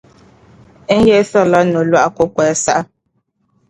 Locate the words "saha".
2.63-2.81